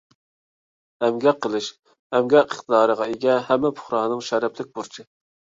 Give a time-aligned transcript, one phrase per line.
[1.07, 1.67] ئەمگەك قىلىش—
[2.19, 5.07] ئەمگەك ئىقتىدارىغا ئىگە ھەممە پۇقرانىڭ شەرەپلىك بۇرچى.